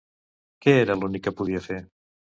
Què 0.65 0.73
era 0.85 0.97
l'únic 1.03 1.27
que 1.29 1.37
podia 1.43 1.65
fer? 1.67 1.79